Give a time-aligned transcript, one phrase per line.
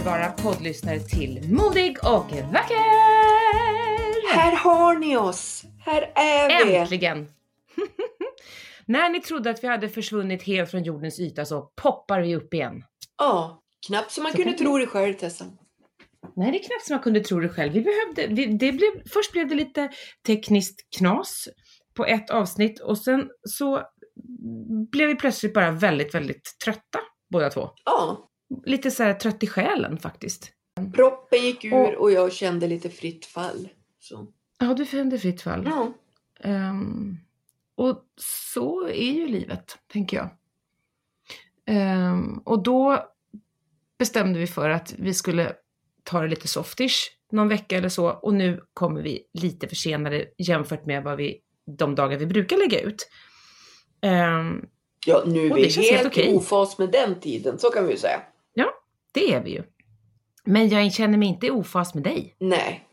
[0.00, 2.76] underbara poddlyssnare till Modig och vacker!
[4.34, 5.64] Här har ni oss!
[5.78, 6.76] Här är vi!
[6.76, 7.28] Äntligen!
[8.86, 12.54] När ni trodde att vi hade försvunnit helt från jordens yta så poppar vi upp
[12.54, 12.84] igen.
[13.18, 15.44] Ja, knappt som man Så kunde tro det själv Tessa.
[16.36, 17.72] Nej, det är knappt som man kunde tro det själv.
[17.72, 19.90] Vi behövde, vi, det blev, först blev det lite
[20.26, 21.48] tekniskt knas
[21.94, 23.82] på ett avsnitt och sen så
[24.92, 26.98] blev vi plötsligt bara väldigt, väldigt trötta
[27.30, 27.70] båda två.
[27.84, 28.29] Ja,
[28.64, 30.52] Lite så här trött i själen faktiskt.
[30.94, 33.68] proppen gick ur Och- och jag kände lite fritt fall.
[34.00, 34.26] Så.
[34.58, 35.62] Ja, du kände fritt fall.
[35.66, 35.92] Ja,
[36.42, 37.16] Ehm,
[37.74, 38.04] och
[38.50, 40.30] så är ju livet, tänker jag.
[41.66, 43.04] Ehm, och då
[43.98, 45.52] bestämde vi för att vi skulle
[46.04, 46.96] ta det lite softish
[47.32, 51.40] någon vecka eller så och nu kommer vi lite försenade jämfört med vad vi,
[51.78, 53.08] de dagar vi brukar lägga ut.
[54.02, 54.66] Ehm,
[55.06, 57.98] ja nu är vi helt helt i ofas med den tiden, så kan vi ju
[57.98, 58.20] säga.
[59.12, 59.62] Det är vi ju.
[60.44, 62.36] Men jag känner mig inte i ofas med dig.
[62.38, 62.86] Nej.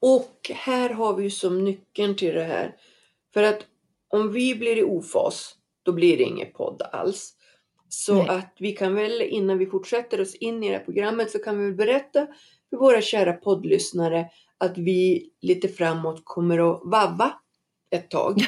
[0.00, 2.76] Och här har vi ju som nyckeln till det här.
[3.34, 3.66] För att
[4.08, 7.34] om vi blir i ofas, då blir det ingen podd alls.
[7.88, 8.28] Så Nej.
[8.28, 11.58] att vi kan väl, innan vi fortsätter oss in i det här programmet, så kan
[11.58, 12.26] vi väl berätta
[12.70, 14.26] för våra kära poddlyssnare
[14.58, 17.32] att vi lite framåt kommer att vabba
[17.90, 18.40] ett tag.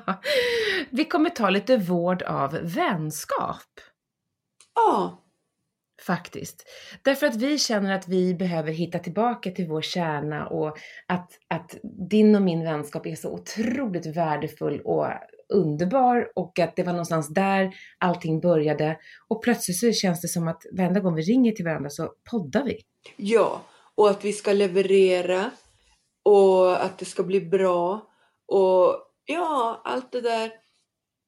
[0.90, 3.80] vi kommer ta lite vård av vänskap.
[4.74, 5.24] Ja,
[6.06, 6.64] Faktiskt.
[7.02, 11.78] Därför att vi känner att vi behöver hitta tillbaka till vår kärna och att, att
[12.08, 15.06] din och min vänskap är så otroligt värdefull och
[15.54, 18.98] underbar och att det var någonstans där allting började.
[19.28, 22.64] Och plötsligt så känns det som att varenda gång vi ringer till varandra så poddar
[22.64, 22.80] vi.
[23.16, 23.62] ja.
[23.94, 25.50] Och att vi ska leverera
[26.24, 28.08] och att det ska bli bra
[28.46, 30.52] och ja, allt det där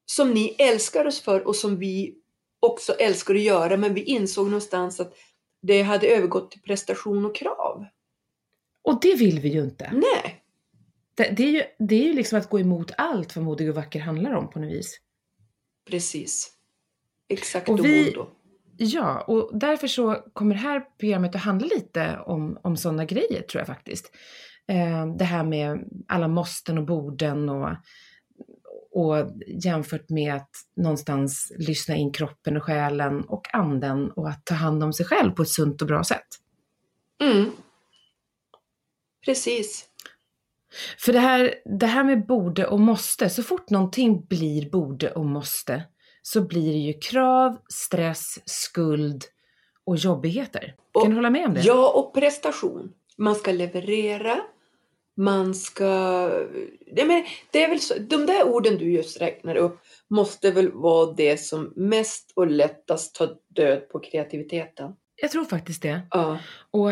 [0.05, 2.20] som ni älskar oss för och som vi
[2.61, 3.77] också älskar att göra.
[3.77, 5.13] Men vi insåg någonstans att
[5.61, 7.85] det hade övergått till prestation och krav.
[8.83, 9.89] Och det vill vi ju inte.
[9.93, 10.43] Nej,
[11.15, 13.75] Det, det, är, ju, det är ju liksom att gå emot allt vad modig och
[13.75, 14.99] vacker handlar om på något vis.
[15.89, 16.51] precis.
[17.29, 18.29] Exakt Och vi- då.
[18.77, 23.41] Ja, och därför så kommer det här programmet att handla lite om, om sådana grejer
[23.41, 24.11] tror jag faktiskt.
[24.67, 27.69] Eh, det här med alla måsten och borden och,
[28.93, 29.15] och
[29.47, 34.83] jämfört med att någonstans lyssna in kroppen och själen och anden och att ta hand
[34.83, 36.27] om sig själv på ett sunt och bra sätt.
[37.21, 37.51] Mm.
[39.25, 39.85] Precis.
[40.97, 45.25] För det här, det här med borde och måste, så fort någonting blir borde och
[45.25, 45.83] måste
[46.21, 49.23] så blir det ju krav, stress, skuld
[49.85, 50.75] och jobbigheter.
[50.91, 51.61] Och- kan du hålla med om det?
[51.61, 52.93] Ja, och prestation.
[53.17, 54.37] Man ska leverera.
[55.17, 55.87] Man ska...
[56.95, 59.79] Det, men, det är väl så, de där orden du just räknar upp
[60.09, 64.91] måste väl vara det som mest och lättast tar död på kreativiteten.
[65.21, 66.01] Jag tror faktiskt det.
[66.11, 66.39] Ja,
[66.71, 66.91] Och,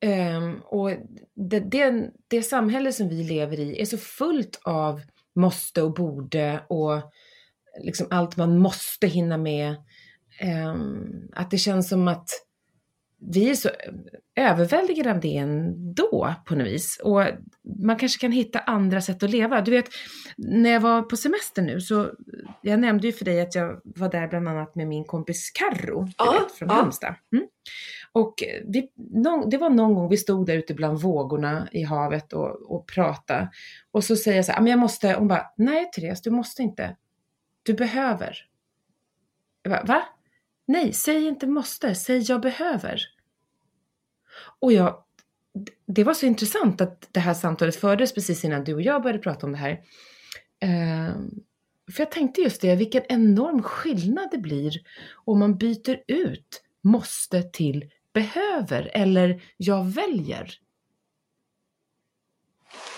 [0.00, 0.90] ehm, och
[1.34, 5.00] det, det, det samhälle som vi lever i är så fullt av
[5.34, 7.12] måste och borde och
[7.82, 9.74] liksom allt man måste hinna med.
[10.40, 12.28] Ehm, att det känns som att
[13.32, 13.70] vi är så
[14.36, 17.00] överväldigade av det ändå på något vis.
[17.02, 17.22] Och
[17.84, 19.60] man kanske kan hitta andra sätt att leva.
[19.60, 19.88] Du vet,
[20.36, 22.10] när jag var på semester nu så,
[22.62, 26.04] jag nämnde ju för dig att jag var där bland annat med min kompis Karro,
[26.04, 26.74] du Ja, vet, från ja.
[26.74, 27.14] Halmstad.
[27.32, 27.46] Mm.
[28.12, 28.34] Och
[28.66, 32.74] vi, någon, det var någon gång vi stod där ute bland vågorna i havet och,
[32.74, 33.50] och pratade.
[33.90, 36.30] Och så säger jag så här, "Ah, men jag måste, hon bara, nej Therese, du
[36.30, 36.96] måste inte.
[37.62, 38.36] Du behöver.
[39.62, 40.02] Jag bara, va?
[40.66, 43.02] Nej, säg inte måste, säg jag behöver.
[44.60, 45.04] Och jag,
[45.86, 49.22] det var så intressant att det här samtalet fördes precis innan du och jag började
[49.22, 49.80] prata om det här.
[50.60, 51.30] Ehm,
[51.92, 54.72] för jag tänkte just det, vilken enorm skillnad det blir
[55.24, 60.58] om man byter ut måste till behöver eller jag väljer.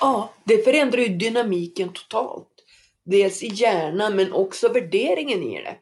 [0.01, 2.49] ja, det förändrar ju dynamiken totalt.
[3.05, 5.77] Dels i hjärnan men också värderingen i det.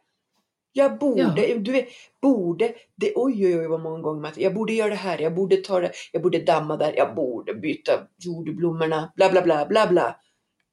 [0.76, 1.88] Jag borde, du vet,
[2.22, 5.34] borde, det, oj oj oj vad många gånger man jag borde göra det här, jag
[5.34, 9.86] borde ta det, jag borde damma där, jag borde byta jordblommorna, bla bla bla bla
[9.86, 10.16] bla.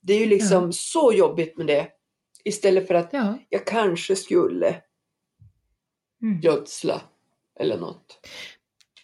[0.01, 1.87] Det är ju liksom så jobbigt med det.
[2.43, 3.37] Istället för att Ja.
[3.49, 4.75] jag kanske skulle
[6.21, 6.39] Mm.
[6.41, 7.01] gödsla
[7.59, 8.27] eller något.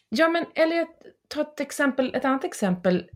[0.10, 0.88] Ja, men eller
[1.28, 3.10] ta ett exempel, ett annat exempel.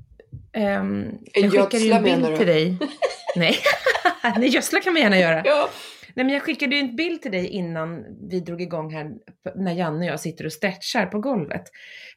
[0.81, 2.77] Um, jag skickade ju en bild till dig.
[3.35, 3.55] Nej,
[4.37, 5.41] Nej gödsla kan man gärna göra.
[5.45, 5.69] Ja,
[6.15, 9.11] Nej, men jag skickade ju en bild till dig innan vi drog igång här,
[9.55, 11.63] när Janne och jag sitter och stretchar på golvet.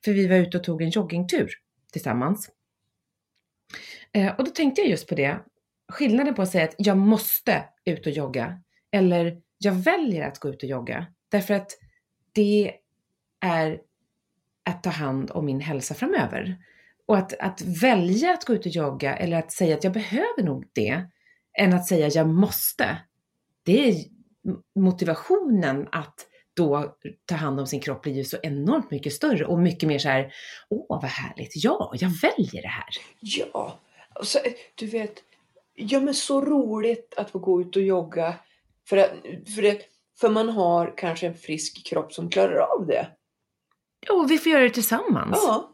[0.05, 1.51] För vi var ute och tog en joggingtur
[1.93, 2.51] tillsammans.
[4.13, 5.39] Eh, och då tänkte jag just på det,
[5.93, 8.61] skillnaden på att säga att jag måste ut och jogga,
[8.93, 11.07] eller jag väljer att gå ut och jogga.
[11.31, 11.71] Därför att
[12.33, 12.75] det
[13.41, 13.81] är
[14.65, 16.57] att ta hand om min hälsa framöver.
[17.07, 20.43] Och att, att välja att gå ut och jogga eller att säga att jag behöver
[20.43, 21.03] nog det,
[21.59, 22.99] än att säga jag måste.
[23.65, 23.95] Det är
[24.81, 26.27] motivationen att
[26.57, 26.97] då
[27.27, 30.09] ta hand om sin kropp blir ju så enormt mycket större och mycket mer så
[30.09, 30.33] här,
[30.71, 32.89] åh vad härligt, ja, jag väljer det här.
[33.21, 33.81] Ja,
[34.13, 34.39] alltså,
[34.75, 35.15] du vet,
[35.75, 38.35] ja men så roligt att få gå ut och jogga.
[38.89, 39.11] För, att,
[39.55, 39.81] för, det,
[40.21, 43.09] för man har kanske en frisk kropp som klarar av det.
[44.07, 45.39] Ja, och vi får göra det tillsammans.
[45.43, 45.74] Ja.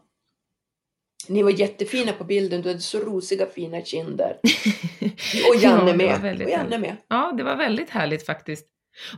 [1.29, 4.39] Ni var jättefina på bilden, du hade så rosiga fina kinder.
[5.49, 6.21] Och Janne Ja, med.
[6.21, 6.95] väldigt Och Janne med.
[7.07, 8.67] Ja, det var väldigt härligt faktiskt.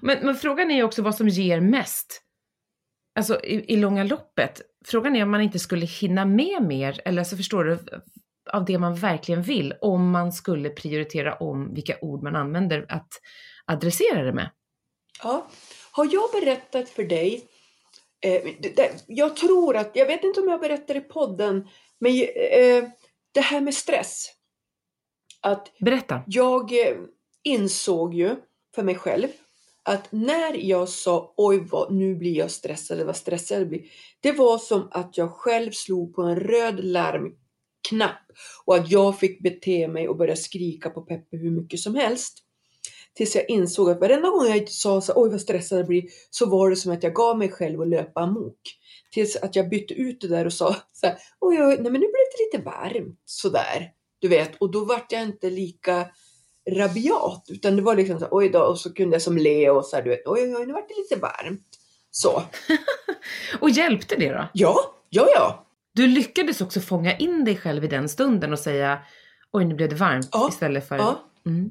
[0.01, 2.21] Men, men frågan är också vad som ger mest.
[3.15, 4.61] Alltså i, i långa loppet.
[4.85, 7.79] Frågan är om man inte skulle hinna med mer, eller så förstår du,
[8.51, 13.09] av det man verkligen vill, om man skulle prioritera om vilka ord man använder att
[13.65, 14.49] adressera det med.
[15.23, 15.47] Ja.
[15.91, 17.44] Har jag berättat för dig,
[18.25, 18.41] eh,
[19.07, 21.67] jag tror att, jag vet inte om jag berättar i podden,
[22.03, 22.89] men eh,
[23.31, 24.27] det här med stress.
[25.41, 26.21] Att Berätta.
[26.27, 26.97] jag eh,
[27.44, 28.35] insåg ju
[28.75, 29.27] för mig själv
[29.83, 33.83] att när jag sa oj vad, nu blir jag stressad, vad stressad jag blir.
[34.19, 38.31] Det var som att jag själv slog på en röd larmknapp
[38.65, 42.39] och att jag fick bete mig och börja skrika på Peppe hur mycket som helst.
[43.15, 46.45] Tills jag insåg att varenda gång jag sa så, oj vad stressad jag blir, så
[46.45, 48.60] var det som att jag gav mig själv att löpa amok.
[49.12, 52.01] Tills att jag bytte ut det där och sa så här, oj, oj, nej men
[52.01, 53.92] nu blev det lite varmt sådär.
[54.19, 56.06] Du vet, och då vart jag inte lika
[56.71, 59.86] rabiat, utan det var liksom så, oj då, och så kunde jag som le och
[59.86, 61.68] så här, du vet, oj, oj, oj, nu vart det lite varmt.
[62.12, 62.44] Så,
[63.59, 64.50] Och hjälpte det då?
[64.54, 69.00] ja, ja, ja, Du lyckades också fånga in dig själv i den stunden och säga
[69.51, 71.19] oj nu blev det varmt Ja, istället för ja.
[71.45, 71.69] mm.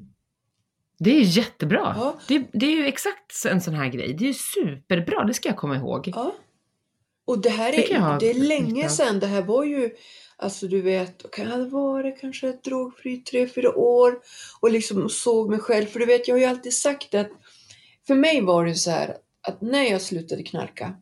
[1.04, 1.94] Det är jättebra.
[1.98, 2.14] Ja.
[2.28, 4.14] Det, det är ju exakt en sån här grej.
[4.14, 6.12] Det är ju superbra, det ska jag komma ihåg.
[6.14, 6.34] Ja.
[7.24, 9.20] Och det här jag är, det är länge sedan.
[9.20, 9.90] Det här var ju,
[10.36, 14.18] alltså du vet, kan det ha varit kanske ett drogfri tre, fyra år
[14.60, 15.86] och liksom såg mig själv.
[15.86, 17.30] För du vet, jag har ju alltid sagt att
[18.06, 19.16] för mig var det så här
[19.48, 20.94] att när jag slutade knarka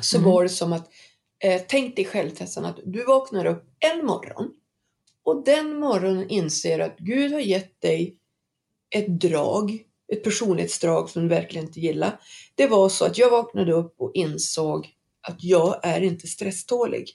[0.00, 0.30] så Mm.
[0.30, 0.88] var det som att,
[1.44, 4.50] eh, tänk dig själv Tessan, att du vaknar upp en morgon
[5.22, 8.16] och den morgonen inser att Gud har gett dig
[8.94, 9.82] ett drag,
[10.12, 12.20] ett personlighetsdrag som du verkligen inte gillar.
[12.54, 14.88] Det var så att jag vaknade upp och insåg
[15.28, 17.10] att jag är inte stresstålig.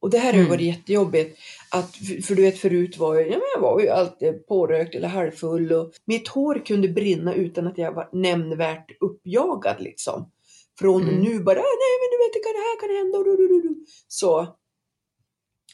[0.00, 0.50] Och det här har Mm.
[0.50, 1.38] varit jättejobbigt.
[1.70, 5.72] Att, för du vet förut var jag, ja, jag var ju alltid pårökt eller halvfull
[5.72, 10.30] och mitt hår kunde brinna utan att jag var nämnvärt uppjagad liksom.
[10.78, 11.14] Från Mm.
[11.20, 13.36] nu bara, "Ah, nej men du vet det kan, det här kan hända och du,
[13.36, 13.84] du, du, du.
[14.08, 14.56] Så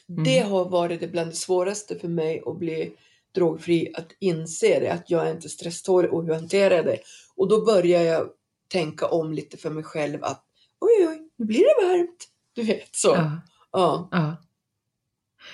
[0.07, 0.51] det Mm.
[0.51, 2.93] har varit det bland det svåraste för mig att bli
[3.35, 6.97] drogfri, att inse det, att jag är inte stresstålig och hur hanterar jag det?
[7.35, 8.29] Och då börjar jag
[8.67, 10.43] tänka om lite för mig själv att
[10.79, 12.27] oj, oj, nu blir det varmt.
[12.53, 13.07] Du vet så.
[13.07, 13.41] Ja.
[13.71, 14.35] Ja, ja.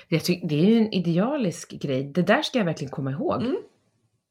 [0.08, 2.04] Jag tycker, det är ju en idealisk grej.
[2.04, 3.42] Det där ska jag verkligen komma ihåg.
[3.42, 3.58] Mm.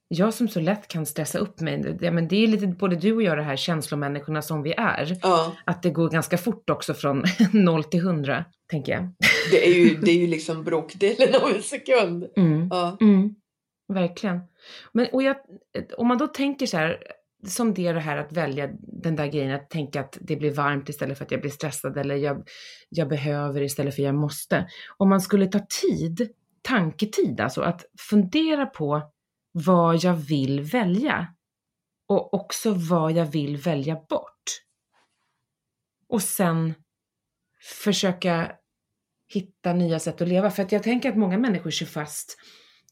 [0.08, 1.96] Jag som så lätt kan stressa upp mig.
[2.00, 5.18] Det, men det är lite både du och jag, det här känslomänniskorna som vi är.
[5.22, 5.52] ja.
[5.64, 9.08] Att det går ganska fort också från 0 till 100, tänker jag.
[9.50, 12.28] Det är ju, det är ju liksom bråkdelen av en sekund.
[12.36, 12.68] Mm.
[12.70, 12.96] Ja.
[13.00, 13.34] Mm,
[13.88, 14.40] verkligen.
[14.92, 15.36] Men, och jag,
[15.96, 17.02] om man då tänker så här,
[17.46, 20.88] som det det här att välja den där grejen, att tänka att det blir varmt
[20.88, 22.48] istället för att jag blir stressad eller jag,
[22.88, 24.68] jag behöver istället för jag måste.
[24.96, 26.30] Om man skulle ta tid,
[26.62, 29.02] tanketid, alltså att fundera på
[29.52, 31.26] vad jag vill välja
[32.08, 34.62] och också vad jag vill välja bort.
[36.08, 36.74] Och sen
[37.60, 38.52] försöka
[39.32, 40.50] hitta nya sätt att leva.
[40.50, 42.38] För att jag tänker att många människor kör fast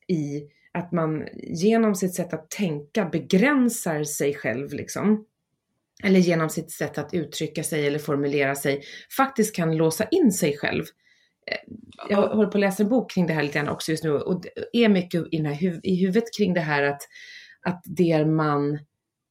[0.08, 0.42] i
[0.72, 5.26] att man genom sitt sätt att tänka begränsar sig själv liksom.
[6.04, 8.82] Eller genom sitt sätt att uttrycka sig eller formulera sig
[9.16, 10.84] faktiskt kan låsa in sig själv.
[11.46, 11.56] Eh,
[12.08, 12.34] Jag Ja.
[12.34, 14.44] håller på att läsa en bok kring det här lite grann också just nu och
[14.72, 17.02] är mycket i, den här i huvudet kring det här att,
[17.62, 18.78] att det man,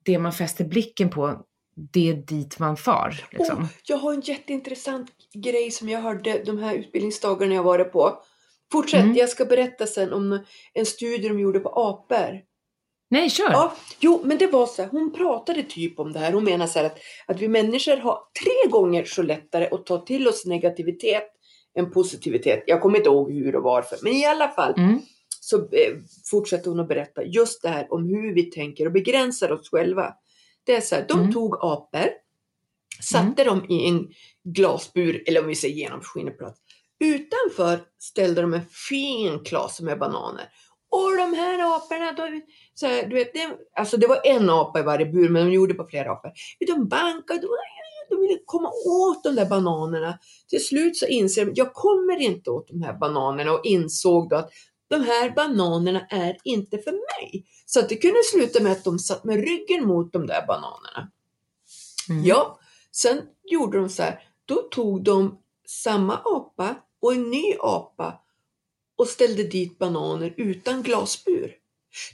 [0.05, 3.23] det man fäster blicken på, det är dit man far.
[3.31, 3.63] Liksom.
[3.63, 8.19] Oh, jag har en jätteintressant grej som jag hörde de här utbildningsdagarna jag varit på.
[8.71, 9.15] Fortsätt, Mm.
[9.15, 10.39] jag ska berätta sen om
[10.73, 12.41] en studie de gjorde på apor.
[13.09, 13.51] Nej, kör!
[13.51, 16.31] Ja, jo, men det var så här, hon pratade typ om det här.
[16.33, 19.97] Hon menar så här att, att vi människor har tre gånger så lättare att ta
[20.05, 21.23] till oss negativitet
[21.77, 22.63] än positivitet.
[22.67, 24.99] Jag kommer inte ihåg hur och varför, men i alla fall Mm.
[25.39, 25.93] så eh,
[26.31, 30.13] fortsätter hon att berätta just det här om hur vi tänker och begränsar oss själva.
[30.65, 31.33] Det är så här, de Mm.
[31.33, 32.09] tog apor,
[33.01, 34.07] satte dem i en
[34.43, 36.59] glasbur, eller om vi säger genomskinlig plats.
[36.99, 40.49] Utanför ställde de en fin klase med bananer.
[40.91, 42.41] Och de här aporna, de,
[42.73, 45.53] så här, du vet, det, alltså det var en apa i varje bur, men de
[45.53, 46.31] gjorde på flera apor.
[46.67, 47.57] De bankade och
[48.09, 50.19] de ville komma åt de där bananerna.
[50.49, 54.35] Till slut så inser de, jag kommer inte åt de här bananerna och insåg då
[54.35, 54.49] att
[54.87, 57.45] de här bananerna är inte för mig.
[57.65, 61.11] Så att det kunde sluta med att de satt med ryggen mot de där bananerna.
[62.09, 62.23] Mm.
[62.23, 62.59] Ja,
[62.95, 64.27] sen gjorde de så här.
[64.45, 65.37] Då tog de
[65.67, 68.21] samma apa och en ny apa
[68.95, 71.55] och ställde dit bananer utan glasbur.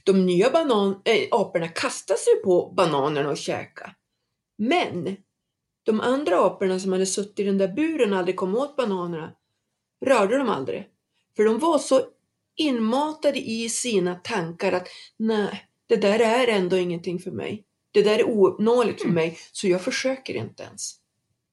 [0.03, 3.95] De nya banan, äh, aporna kastade sig på bananerna och käkade.
[4.57, 5.17] Men
[5.83, 9.35] de andra aporna som hade suttit i den där buren och aldrig kom åt bananerna
[10.05, 10.88] rörde de aldrig.
[11.35, 12.01] För de var så
[12.55, 17.65] inmatade i sina tankar att nej, det där är ändå ingenting för mig.
[17.91, 20.95] Det där är ouppnåeligt för mig, så jag försöker inte ens.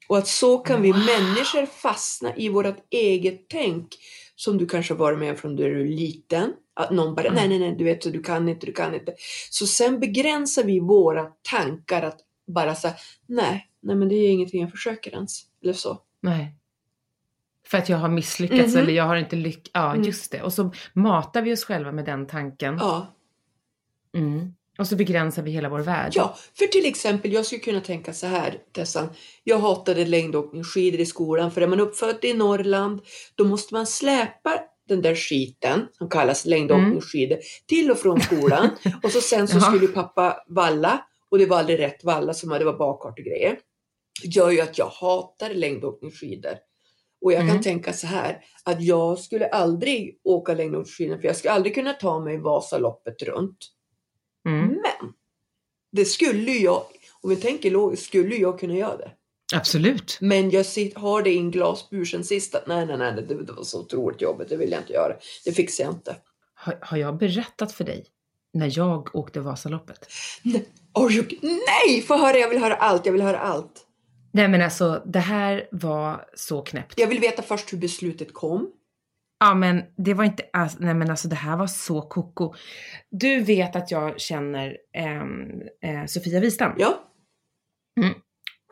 [0.08, 0.98] Och att så kan vi Wow.
[1.00, 3.96] människor fastna i vårt eget tänk
[4.36, 6.52] som du kanske varit med från när du är liten.
[6.74, 7.34] Att någon bara, Mm.
[7.34, 9.14] nej, nej, nej, du vet, så du kan inte, du kan inte.
[9.50, 12.94] Så sen begränsar vi våra tankar att bara säga,
[13.26, 15.42] nej, nej, men det är ingenting jag försöker ens.
[15.62, 15.98] Eller så.
[16.20, 16.54] Nej.
[17.66, 18.82] För att jag har misslyckats Mhm.
[18.82, 19.70] eller jag har inte lyckats.
[19.74, 20.04] Ja, Mm.
[20.06, 20.42] just det.
[20.42, 22.76] Och så matar vi oss själva med den tanken.
[22.80, 23.14] Ja.
[24.14, 24.54] Mm.
[24.78, 26.12] Och så begränsar vi hela vår värld.
[26.14, 29.08] Ja, för till exempel, jag skulle kunna tänka så här, Tessan.
[29.44, 33.00] Jag hatade längdåkningsskidor i skolan, för är man uppfödd i Norrland,
[33.34, 38.70] då måste man släpa den där skiten, som kallas längdåkningsskidor, till och från skolan.
[39.02, 42.64] och så sen så skulle pappa valla, och det var aldrig rätt valla, som det
[42.64, 43.58] var bakkart och grejer.
[44.22, 46.54] Det gör ju att jag hatar längdåkningsskidor.
[47.24, 47.62] Och jag kan Mm.
[47.62, 52.20] tänka så här, att jag skulle aldrig åka längdåkningsskidor, för jag skulle aldrig kunna ta
[52.20, 53.58] mig Vasaloppet runt.
[55.92, 56.82] Det skulle jag,
[57.20, 59.10] om vi tänker logiskt, skulle jag kunna göra det.
[59.54, 60.18] Absolut.
[60.20, 60.64] Men jag
[60.94, 63.80] har det i en glasbur sen sist att nej, nej, nej, det, det var så
[63.80, 65.12] otroligt jobbigt, det vill jag inte göra.
[65.44, 66.16] Det fixar jag inte.
[66.54, 68.06] Har, har jag berättat för dig
[68.52, 70.06] när jag åkte Vasaloppet?
[70.92, 73.84] Are you, nej, få höra, jag vill höra allt, jag vill höra allt.
[74.32, 76.94] Nej men alltså det här var så knäppt.
[76.96, 78.70] Jag vill veta först hur beslutet kom.
[79.40, 82.54] Ja men det var inte alls, nej men alltså det här var så koko.
[83.10, 86.72] Du vet att jag känner ehm, eh, Sofia Wistam.
[86.78, 87.04] Ja,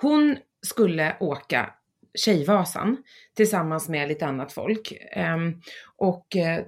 [0.01, 1.71] Hon skulle åka
[2.19, 2.97] Tjejvasan
[3.37, 4.93] tillsammans med lite annat folk.
[5.13, 5.61] Ehm,
[5.97, 6.65] och eh,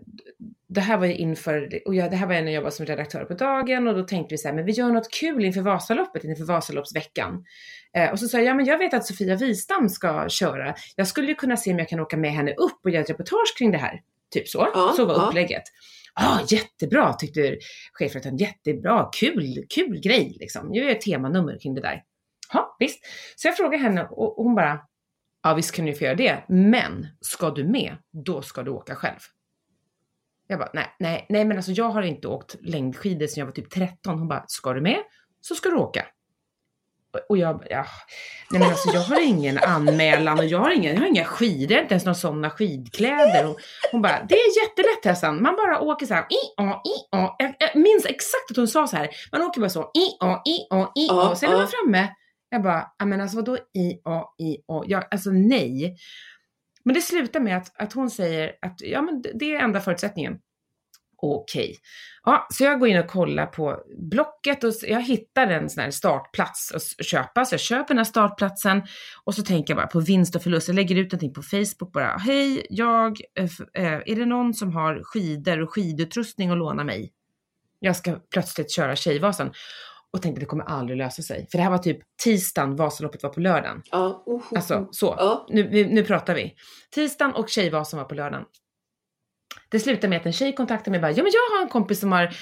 [0.69, 3.25] det här var ju inför, och jag, det här var när jag jobbade som redaktör
[3.25, 6.25] på dagen och då tänkte vi så här, men vi gör något kul inför Vasaloppet,
[6.25, 7.45] inför Vasaloppsveckan.
[7.97, 10.75] Eh, och så sa jag, ja men jag vet att Sofia Wistam ska köra.
[10.97, 13.11] Jag skulle ju kunna se om jag kan åka med henne upp och göra ett
[13.11, 14.03] reportage kring det här.
[14.31, 14.69] Typ så.
[14.75, 15.21] Ja, så var ja.
[15.21, 15.63] upplägget.
[16.15, 17.59] Ja, jättebra tyckte
[17.93, 18.37] chefredaktören.
[18.37, 20.75] Jättebra, kul, kul grej liksom.
[20.75, 22.03] Jag gör ett temanummer kring det där.
[22.53, 22.99] Ja, visst.
[23.37, 24.81] Så jag frågade henne och och hon bara,
[25.43, 28.95] ja visst kan du få göra det, men ska du med, då ska du åka
[28.95, 29.19] själv.
[30.47, 33.53] Jag bara, nej, nej, nej men alltså jag har inte åkt längdskidor sedan jag var
[33.53, 34.19] typ 13.
[34.19, 34.99] Hon bara, ska du med
[35.41, 36.07] så ska du åka.
[37.29, 37.85] Och- jag, ja,
[38.51, 41.79] nej men alltså jag har ingen anmälan och jag har, ingen, jag har inga skidor,
[41.79, 43.47] inte ens några sådana skidkläder.
[43.51, 43.59] Och
[43.93, 47.35] hon bara, det är jättelätt Tessan, man bara åker så här, i, a, i, a.
[47.39, 50.43] Jag, jag minns exakt att hon sa så här, man åker bara så, i, a,
[50.45, 51.35] i, a, i, a.
[51.37, 52.09] Sen är man framme.
[52.51, 54.83] Jag bara, men alltså vadå i, a, i, a?
[54.87, 55.97] Jag, alltså nej.
[56.85, 60.39] Men det slutar med att, att hon säger att ja, men det är enda förutsättningen.
[61.23, 61.77] Okej.
[62.25, 65.91] Ja, så jag går in och kollar på Blocket och jag hittar en sån här
[65.91, 67.45] startplats att köpa.
[67.45, 68.83] Så jag köper den här startplatsen
[69.25, 70.69] och så tänker jag bara på vinst och förlust.
[70.69, 72.17] Jag lägger ut någonting på Facebook bara.
[72.17, 73.45] Hej, jag, eh,
[73.85, 77.13] eh, är det någon som har skidor och skidutrustning att låna mig?
[77.81, 79.53] Jag ska plötsligt köra Tjejvasan.
[80.11, 81.47] Och tänkte det kommer aldrig lösa sig.
[81.51, 83.83] För det här var typ tisdagen, Vasaloppet var på lördagen.
[83.91, 85.47] ja, uh, uh, Alltså så.
[85.49, 86.55] Nu, nu pratar vi.
[86.95, 88.45] Tisdagen och Tjejvasan var på lördagen.
[89.69, 91.69] Det slutar med att en tjej kontaktar mig och bara, ja men jag har en
[91.69, 92.35] kompis som har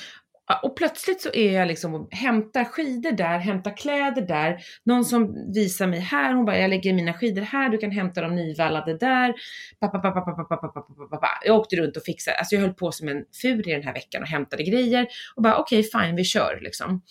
[0.63, 4.59] och plötsligt så är jag liksom och hämtar skidor där, hämtar kläder där.
[4.85, 8.21] Någon som visar mig här, hon bara, jag lägger mina skidor här, du kan hämta
[8.21, 9.35] dem nyvallade där.
[9.81, 11.29] Pappa, pappa, pappa, pappa, pappa.
[11.45, 13.95] Jag åkte runt och fixade, alltså jag höll på som en fur i den här
[13.95, 15.07] veckan och hämtade grejer.
[15.37, 17.03] Och bara, okej, fine, vi kör liksom.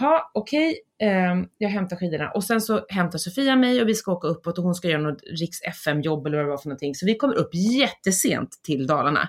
[0.00, 2.30] Ja, okej, ehm, jag hämtar skidorna.
[2.30, 5.02] Och sen så hämtar Sofia mig och vi ska åka uppåt och hon ska göra
[5.02, 6.94] något Riks FM-jobb eller vad det var för någonting.
[6.94, 9.28] Så vi kommer upp jättesent till Dalarna.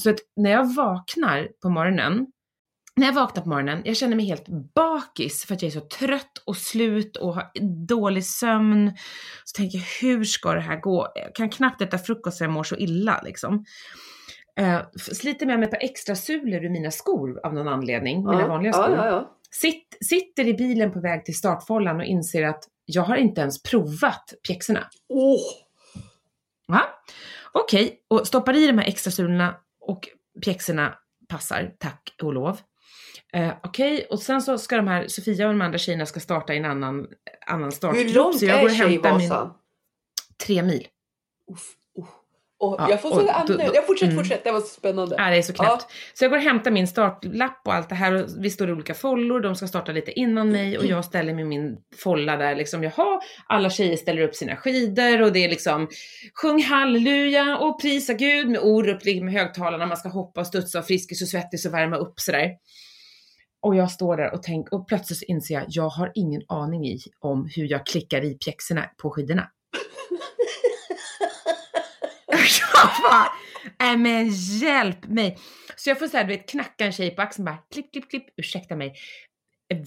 [0.00, 2.26] Så att när jag vaknar på morgonen,
[2.96, 5.86] när jag vaknar på morgonen, jag känner mig helt bakis för att jag är så
[5.86, 7.50] trött och slut och har
[7.86, 8.96] dålig sömn.
[9.44, 11.12] Så tänker jag, hur ska det här gå?
[11.14, 13.64] Jag kan knappt äta frukost för jag mår så illa liksom.
[14.60, 18.46] Uh, sliter med mig par extra sulor ur mina skor av någon anledning, mina ja,
[18.46, 18.96] vanliga ja, skor.
[18.96, 19.38] ja, ja.
[19.50, 23.62] Sitt, sitter i bilen på väg till startfållan och inser att jag har inte ens
[23.62, 24.88] provat pjäxorna.
[25.08, 25.40] Åh,
[26.68, 26.82] Va?
[27.52, 30.08] Okej, och stoppar i de här extra sulorna och
[30.44, 30.94] pjäxorna
[31.28, 32.60] passar, tack och lov.
[33.34, 36.54] Eh, Okej, och sen så ska de här, Sofia och de andra tjejerna ska starta
[36.54, 37.06] i en annan,
[37.46, 38.14] annan Hur startgrupp.
[38.14, 39.30] långt så jag går och hämtar min,
[40.46, 40.86] tre mil.
[41.52, 41.60] Uff,
[42.02, 42.08] uff.
[42.58, 43.54] Och Ja, jag får och så då- andra.
[43.56, 44.24] då- Jag fortsätter, mm.
[44.24, 44.44] fortsätter.
[44.44, 45.16] Det var så spännande.
[45.18, 45.64] Ja, det är så Ja.
[45.64, 45.86] knäppt.
[46.14, 48.72] Så jag går och hämtar min startlapp och allt det här och vi står i
[48.72, 52.36] olika follor, de ska starta lite innan mig och jag ställer mig i min folla
[52.36, 55.88] där liksom, jaha, alla tjejer ställer upp sina skidor och det är liksom
[56.42, 60.86] sjung halleluja och prisa Gud med Orup med högtalarna, man ska hoppa och studsa och
[60.86, 62.50] friskis och svettis och värma upp sådär.
[63.62, 66.98] Och jag står där och tänker, och plötsligt inser jag, jag har ingen aning i
[67.20, 69.50] om hur jag klickar i pjäxorna på skidorna.
[72.28, 73.28] jag bara,
[73.78, 74.28] nej men
[74.60, 75.38] hjälp mig.
[75.76, 78.24] Så jag får såhär, du vet, knacka en tjej på axeln bara, klipp, klipp, klipp,
[78.36, 78.94] ursäkta mig.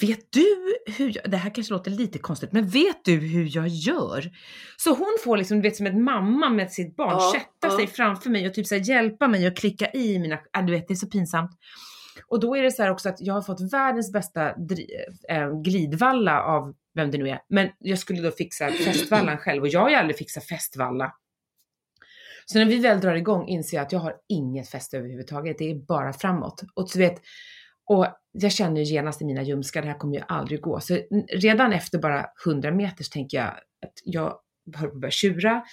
[0.01, 3.67] Vet du hur jag, det här kanske låter lite konstigt, men vet du hur jag
[3.67, 4.31] gör?
[4.77, 7.77] Så hon får liksom, du vet som en mamma med sitt barn, Ja, sätta ja.
[7.77, 10.87] sig framför mig och typ så hjälpa mig att klicka i mina, ah, du vet
[10.87, 11.51] det är så pinsamt.
[12.27, 14.49] Och då är det så här också att jag har fått världens bästa
[15.29, 17.41] eh, glidvalla av vem det nu är.
[17.49, 21.13] Men jag skulle då fixa fästvallan själv och jag har ju aldrig fixat fästvalla.
[22.45, 25.57] Så när vi väl drar igång inser jag att jag har inget fäste överhuvudtaget.
[25.57, 26.61] Det är bara framåt.
[26.75, 27.21] Och du vet,
[27.85, 30.79] och jag känner ju genast i mina ljumskar, det här kommer ju aldrig gå.
[30.79, 30.99] Så
[31.33, 34.33] redan efter bara 100 meters tänker jag att jag
[34.77, 35.63] håller på att börja tjura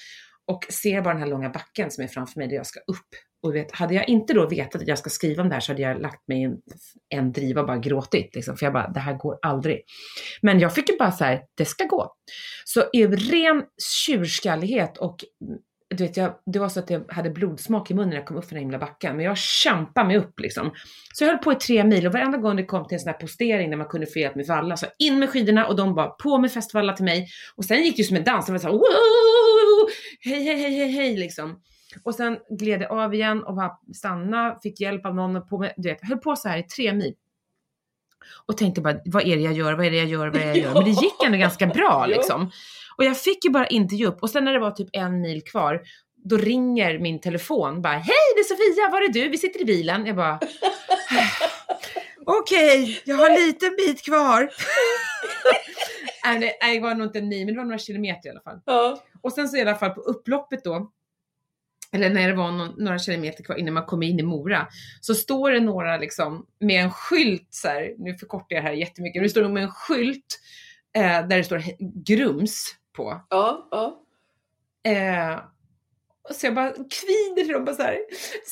[0.47, 3.09] och ser bara den här långa backen som är framför mig där jag ska upp.
[3.43, 5.61] Och du vet, hade jag inte då vetat att jag ska skriva om det här
[5.61, 6.57] så hade jag lagt mig i en,
[7.09, 8.35] en driva och bara gråtit.
[8.35, 9.83] Liksom, för jag bara, det här går aldrig.
[10.43, 12.15] Men jag fick ju bara så här, det ska gå.
[12.65, 13.63] Så i ren
[14.07, 15.25] tjurskallighet och
[15.89, 18.37] du vet, jag, det var så att jag hade blodsmak i munnen när jag kom
[18.37, 19.17] upp för den här himla backen.
[19.17, 20.71] Men jag kämpade mig upp liksom.
[21.15, 23.13] Så jag höll på i tre mil och varenda gång det kom till en sån
[23.13, 25.95] här postering där man kunde få hjälp med valla, så in med skidorna och de
[25.95, 27.29] bara på med festvalla till mig.
[27.57, 28.81] Och sen gick det ju som en dans, det var så här,
[30.21, 31.61] hej, hej, hej, hej, hej liksom.
[32.03, 35.59] Och sen gled det av igen och bara stanna, fick hjälp av någon och på
[35.59, 37.15] med, du vet, höll på så här i tre mil.
[38.47, 40.41] Och tänkte bara, vad är det jag gör, vad är det jag gör, vad är
[40.41, 40.75] det jag gör?
[40.75, 42.51] Men det gick ändå ganska bra liksom.
[42.97, 44.23] Och jag fick ju bara inte ge upp.
[44.23, 45.83] Och sen när det var typ en mil kvar,
[46.25, 49.29] då ringer min telefon bara, hej det är Sofia, var är du?
[49.29, 50.07] Vi sitter i bilen.
[50.07, 50.41] Jag bara,
[52.27, 54.51] okej, jag har en liten bit kvar.
[56.41, 58.61] nej, det var nog inte en mil, men det var några kilometer i alla fall.
[58.65, 59.03] Ja.
[59.23, 60.93] Och sen så i alla fall på upploppet då,
[61.93, 64.69] eller när det var någon, några kilometer kvar innan man kom in i Mora,
[65.01, 69.23] så står det några liksom med en skylt så här, nu förkortar jag här jättemycket,
[69.23, 70.41] det står nog med en skylt
[70.97, 71.63] eh, där det står
[72.05, 73.21] Grums på.
[73.31, 74.03] Ja, ja.
[74.93, 75.39] Eh,
[76.35, 77.99] så jag bara kvider till dem bara så här,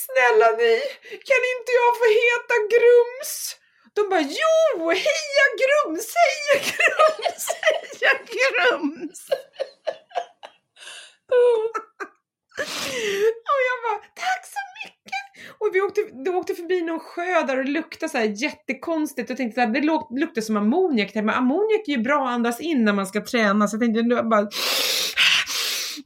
[0.04, 0.72] snälla ni,
[1.28, 3.56] kan inte jag få heta Grums?
[3.94, 9.28] De bara, jo, heja Grums, heja Grums, heja Grums!
[13.52, 15.22] Och jag bara, tack så mycket!
[15.58, 19.28] Och vi åkte, vi åkte förbi någon sjö där och det luktade så här jättekonstigt.
[19.28, 21.14] Jag tänkte så här, det luktade luktar som ammoniak.
[21.14, 23.68] Men ammoniak är ju bra att andas in när man ska träna.
[23.68, 24.48] Så jag tänkte nu bara,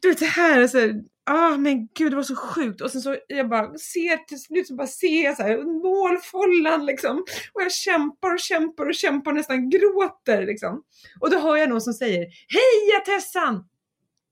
[0.02, 0.94] du vet det här, så här
[1.28, 2.80] ah men gud det var så sjukt.
[2.80, 6.87] Och sen så jag bara ser till slut så bara ser jag så här målfållan
[6.87, 7.24] liksom.
[7.52, 10.82] Och jag kämpar och kämpar och kämpar och nästan gråter liksom.
[11.20, 13.64] Och då hör jag någon som säger, heja Tessan!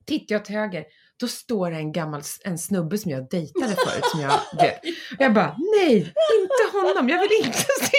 [0.07, 0.85] Tittar jag till höger,
[1.21, 4.81] då står det en gammal en snubbe som jag dejtade förut som jag vet.
[5.19, 5.97] Jag bara, nej,
[6.39, 7.99] inte honom, jag vill inte se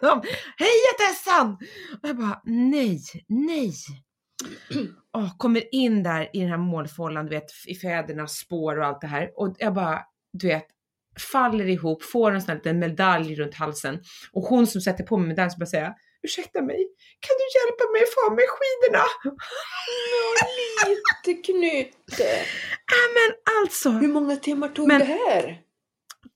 [0.00, 0.22] honom!
[0.58, 1.52] Heja Tessan!
[2.02, 3.74] Och jag bara, nej, nej.
[5.16, 9.00] Åh, kommer in där i den här målfållan, du vet, i fädernas spår och allt
[9.00, 9.30] det här.
[9.36, 10.66] Och jag bara, du vet,
[11.32, 14.00] faller ihop, får en sån här liten medalj runt halsen.
[14.32, 15.94] Och hon som sätter på mig medaljen så bara säger,
[16.24, 16.80] ursäkta mig,
[17.20, 19.04] kan du hjälpa mig att få av mig skidorna?
[20.88, 22.28] Lite knyte.
[22.86, 23.90] Ja men alltså.
[23.90, 25.60] Hur många timmar tog Men- det här?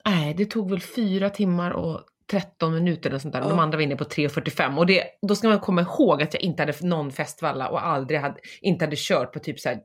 [0.05, 3.41] Nej, det tog väl fyra timmar och 13 minuter eller sånt där.
[3.41, 3.49] Ja.
[3.49, 6.43] De andra var inne på 3.45 och det, då ska man komma ihåg att jag
[6.43, 9.79] inte hade någon festvalla och aldrig hade, inte hade kört på typ så här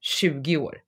[0.00, 0.78] 20 år.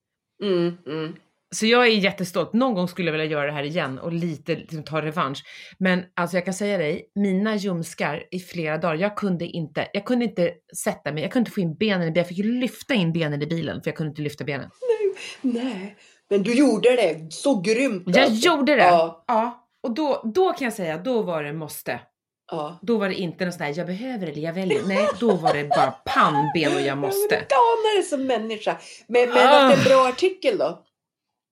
[0.42, 1.16] Mm, mm.
[1.54, 2.52] Så jag är jättestolt.
[2.52, 5.42] Någon gång skulle jag vilja göra det här igen och lite liksom, ta revansch.
[5.78, 10.04] Men alltså jag kan säga dig, mina ljumskar i flera dagar, jag kunde inte, jag
[10.04, 10.50] kunde inte
[10.84, 12.14] sätta mig, jag kunde inte få in benen i bilen.
[12.16, 14.70] Jag fick lyfta in benen i bilen för jag kunde inte lyfta benen.
[15.40, 15.96] Nej,
[16.30, 18.02] men du gjorde det så grymt.
[18.06, 18.46] Jag alltså.
[18.48, 18.84] gjorde det!
[18.84, 19.62] Ja, Ja.
[19.82, 22.00] Och då, då kan jag säga, då var det måste.
[22.52, 22.78] ja.
[22.82, 24.80] Då var det inte något sånt där, jag behöver eller jag väljer.
[24.86, 27.34] Nej, då var det bara pannben och jag Ja, men måste.
[27.36, 28.76] Du danar det som människa.
[29.08, 29.40] Men, men Ah.
[29.66, 30.82] att det är en bra artikel då?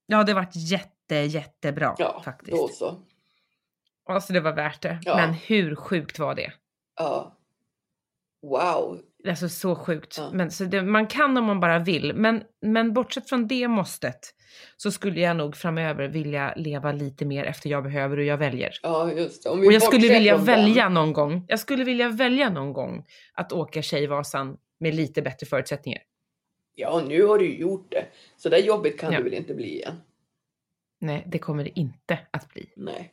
[0.06, 2.56] Ja, det varit jätte, jättebra Ja, faktiskt.
[2.56, 3.00] då så.
[4.08, 4.98] Alltså det var värt det.
[5.02, 5.16] Ja.
[5.16, 6.52] Men hur sjukt var det?
[6.96, 7.36] Ja.
[8.42, 9.00] Wow.
[9.28, 10.18] Alltså så sjukt.
[10.18, 10.30] Ja.
[10.32, 12.14] Men, så det, man kan om man bara vill.
[12.14, 14.20] Men, men bortsett från det måstet
[14.76, 18.72] så skulle jag nog framöver vilja leva lite mer efter jag behöver och jag väljer.
[18.82, 19.50] Ja, just det.
[19.50, 20.56] Och jag skulle vilja från den.
[20.56, 25.46] välja någon gång, jag skulle vilja välja någon gång att åka Tjejvasan med lite bättre
[25.46, 26.02] förutsättningar.
[26.74, 28.06] Ja, nu har du gjort det.
[28.36, 29.18] Så där jobbigt kan Ja.
[29.18, 29.96] det väl inte bli igen?
[31.00, 32.72] Nej, det kommer det inte att bli.
[32.76, 33.12] Nej.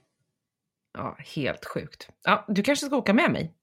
[0.94, 2.10] Ja, helt sjukt.
[2.24, 3.54] Ja, du kanske ska åka med mig?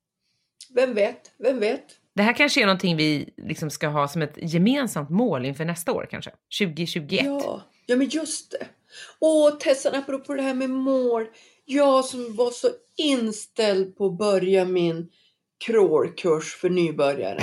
[0.75, 1.33] Vem vet?
[1.39, 1.85] Vem vet?
[2.15, 5.93] Det här kanske är någonting vi liksom ska ha som ett gemensamt mål inför nästa
[5.93, 6.31] år kanske?
[6.59, 7.25] 2021?
[7.25, 8.67] Ja, ja men just det.
[9.21, 11.27] Åh, Tessan, apropå det här med mål.
[11.65, 15.11] Jag som var så inställd på att börja min
[15.67, 17.41] crawlkurs för nybörjare.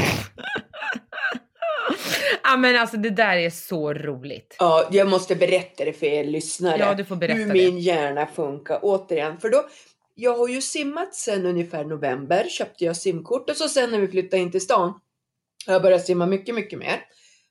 [2.55, 4.55] Ja men alltså det där är så roligt.
[4.59, 6.77] Ja, jag måste berätta det för er lyssnare.
[6.79, 7.53] Ja, du får berätta hur det.
[7.53, 8.79] min hjärna funkar.
[8.81, 9.65] Återigen, för då
[10.15, 14.07] jag har ju simmat sedan ungefär november, köpte jag simkort och så sen när vi
[14.07, 14.93] flyttade in till stan
[15.65, 17.01] har jag börjat simma mycket, mycket mer.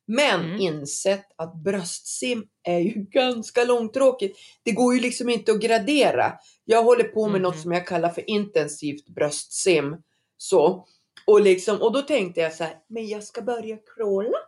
[0.07, 0.61] Men Mm.
[0.61, 4.39] insett att bröstsim är ju ganska långtråkigt.
[4.63, 6.33] Det går ju liksom inte att gradera.
[6.65, 7.43] Jag håller på med Mhm.
[7.43, 9.97] något som jag kallar för intensivt bröstsim.
[10.37, 10.87] Så.
[11.27, 14.39] Och, liksom, och då tänkte jag så här, men jag ska börja crawla.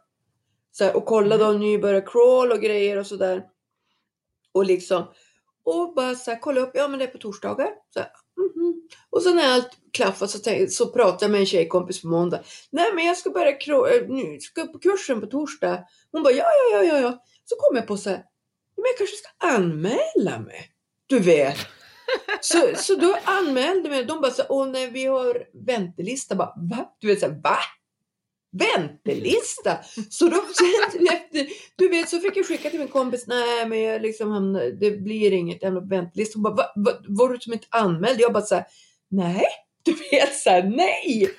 [0.79, 3.43] Så här, och kolla då nybörjar crawl och grejer och sådär.
[4.53, 5.05] Och liksom,
[5.65, 7.69] och bara så här, kolla upp, ja men det är på torsdagar.
[7.95, 8.89] Så här, mhm.
[9.11, 12.41] Och så när allt klaffar så, tänk, så pratar jag med en tjejkompis på måndag.
[12.71, 15.85] Nej men jag ska börja äh, nu ska på kursen på torsdag.
[16.13, 17.23] Hon bara, ja ja ja ja ja.
[17.45, 18.25] Så kom jag på så här,
[18.77, 20.71] men jag kanske ska anmäla mig.
[21.07, 21.57] Du vet.
[22.41, 24.05] Så, så då anmälde mig.
[24.05, 26.35] De bara så här, åh nej vi har väntelista.
[26.35, 26.95] Bara, va?
[26.99, 27.59] Du vet så här, va?
[28.53, 29.79] Väntelista?
[30.11, 33.83] Så då sen efter, du vet så fick jag skicka till min kompis, nej men
[33.83, 36.37] jag liksom hamnade, det blir inget jävla väntelista.
[36.37, 38.21] Hon bara, va, va, var du som inte anmäld?
[38.21, 38.65] Jag bara så här,
[39.11, 39.47] nej,
[39.83, 41.31] du vet så här, nej.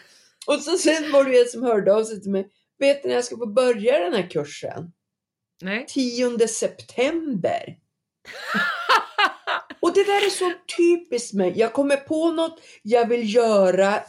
[0.48, 2.48] Och så sen var det en som hörde av sig till mig,
[2.80, 4.92] vet ni när jag ska få börja den här kursen?
[5.62, 5.86] Nej.
[5.88, 7.78] 10 september.
[9.80, 11.54] Och det där är så typiskt mig.
[11.56, 14.04] Jag kommer på något jag vill göra.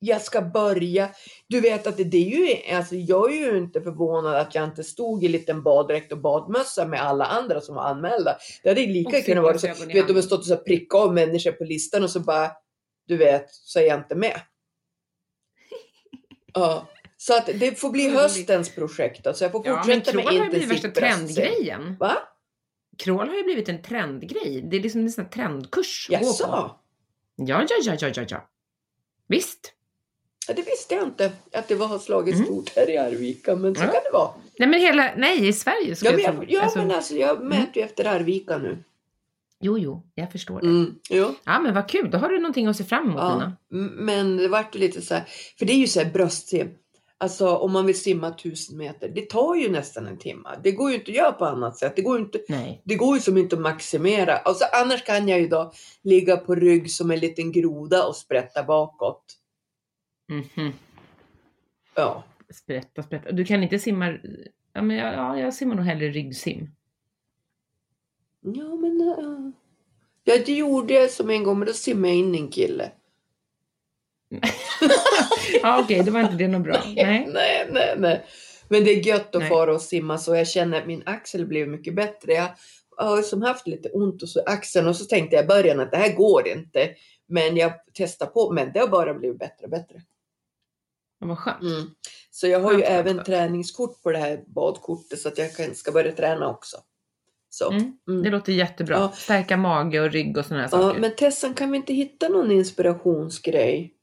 [0.00, 1.10] Jag ska börja.
[1.46, 4.64] Du vet att det, det är ju, alltså jag är ju inte förvånad att jag
[4.64, 8.36] inte stod i liten baddräkt och badmössa med alla andra som var anmälda.
[8.62, 9.66] Det hade lika Och kunnat vara så.
[9.66, 12.50] Du vet, de har stått och så prickat av människor på listan och så bara,
[13.06, 14.40] du vet, så är jag inte med.
[16.54, 16.88] Ja.
[17.16, 19.26] Så att det får bli höstens projekt.
[19.26, 21.96] Alltså jag får Ja, men fortsätta med har ju blivit värsta trendgrejen.
[22.00, 22.18] Va?
[22.98, 24.62] Crawl har ju blivit en trendgrej.
[24.70, 26.06] Det är liksom en sån här trendkurs.
[26.10, 26.44] Jaså?
[26.48, 26.82] Ja,
[27.36, 28.48] ja, ja, ja, ja, ja.
[29.28, 29.74] Visst.
[30.48, 32.46] Ja, det visste jag inte att det var slagit Mm.
[32.46, 33.86] stort här i Arvika, men så Ja.
[33.86, 34.30] kan det vara.
[34.58, 37.14] Nej, men hela, nej, i Sverige Ja, skulle men jag jag, ja, Alltså, men alltså
[37.14, 38.78] jag mäter ju efter Arvika nu.
[39.60, 40.66] Jo, jo, jag förstår det.
[40.66, 40.94] Mm.
[41.10, 41.34] Jo.
[41.44, 42.10] Ja, men vad kul.
[42.10, 43.34] Då har du någonting att se fram emot, Ja.
[43.34, 43.56] Nina.
[43.96, 45.24] Men det vart ju lite så här,
[45.58, 46.68] för det är ju så här bröstsim.
[47.20, 50.48] Alltså om man vill simma tusen meter, det tar ju nästan en timme.
[50.64, 51.92] Det går ju inte att göra på annat sätt.
[51.96, 52.82] Det går ju inte, Nej.
[52.84, 54.36] det går ju som inte att maximera.
[54.36, 58.62] Alltså, annars kan jag ju då ligga på rygg som en liten groda och sprätta
[58.62, 59.24] bakåt.
[60.28, 60.72] Mhm.
[61.94, 62.24] Ja.
[62.50, 63.32] Sprätta, sprätta.
[63.32, 64.18] Du kan inte simma...
[64.72, 66.70] Ja, men jag, ja, jag simmar nog hellre ryggsim.
[68.40, 69.00] Ja, men...
[69.00, 69.50] Uh,
[70.24, 72.90] ja, det gjorde jag som en gång, men då simmade jag in en kille.
[75.62, 76.82] Ja, okej, då var inte det något bra.
[76.86, 77.28] Nej.
[77.32, 78.24] nej, nej, nej.
[78.68, 79.48] Men det är gött att Nej.
[79.48, 82.32] fara och simma så jag känner att min axel blev mycket bättre.
[82.32, 82.48] Jag
[82.96, 85.90] har som haft lite ont och så axeln och så tänkte jag i början att
[85.90, 86.90] det här går inte.
[87.26, 90.02] Men jag testade på, men det har bara blivit bättre och bättre.
[91.18, 91.62] Ja, Vad skönt.
[91.62, 91.90] Mm.
[92.30, 93.26] Så jag har ju Skönt, även skönt.
[93.26, 96.76] träningskort på det här badkortet så att jag kan, ska börja träna också.
[97.50, 97.70] Så.
[97.70, 97.98] Mm.
[98.08, 98.22] Mm.
[98.22, 98.96] Det låter jättebra.
[98.96, 99.12] Ja.
[99.12, 101.00] Stärka mage och rygg och sådana här Ja, saker.
[101.00, 103.94] men Tessan, kan vi inte hitta någon inspirationsgrej?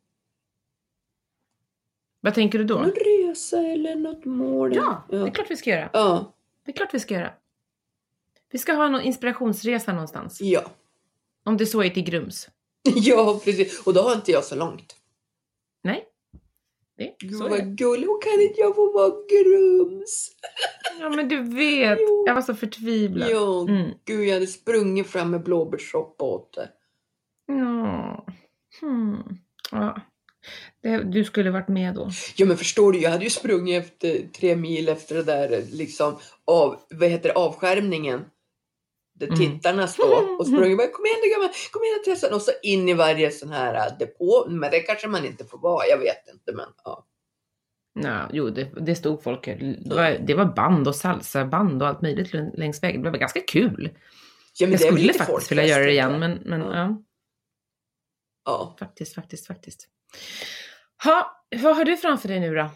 [2.21, 2.75] Vad tänker du då?
[2.75, 4.75] Någon resa eller något mål?
[4.75, 5.31] Ja, det är ja.
[5.31, 5.89] klart vi ska göra.
[5.93, 6.33] Ja.
[6.65, 7.33] Det är klart vi ska göra.
[8.51, 10.41] Vi ska ha någon inspirationsresa någonstans.
[10.41, 10.61] ja.
[11.43, 12.49] Om det så är till Grums.
[12.95, 13.81] Ja, precis.
[13.87, 14.95] Och då har inte jag så långt.
[15.83, 16.05] Nej.
[16.97, 18.23] Det, Gud så vad gulligt.
[18.23, 20.31] Kan inte jag få vara grums?
[20.99, 21.99] Ja men du vet.
[22.01, 22.23] Jo.
[22.27, 23.29] Jag var så förtvivlad.
[23.29, 23.91] Ja, Mm.
[24.05, 26.69] gud jag hade sprungit fram med blåbärssoppa åt det.
[27.47, 28.25] Ja.
[28.81, 29.23] Hmm.
[29.71, 30.01] ja.
[30.83, 32.09] Det, du skulle varit med då.
[32.35, 36.15] Ja men förstår du, jag hade ju sprungit efter tre mil efter det där liksom
[36.45, 38.25] av, vad heter det, avskärmningen.
[39.19, 39.39] Där Mm.
[39.39, 42.89] tittarna står och sprungit bara kom igen du gumman, kom igen Tessan och så in
[42.89, 44.45] i varje sån här äh, depå.
[44.49, 47.05] Men det kanske man inte får vara, jag vet inte men ja.
[47.99, 49.45] Ja, jo, det, det stod folk.
[49.45, 53.01] Det var, det var band och salsaband och allt möjligt längs vägen.
[53.01, 53.89] Det var ganska kul.
[54.59, 56.75] ja men jag skulle faktiskt vilja göra det igen, men, men ja.
[56.75, 56.97] Ja.
[58.45, 58.75] Ja.
[58.79, 59.87] faktiskt, faktiskt, faktiskt.
[61.03, 62.69] Ha, vad har du framför dig nu då?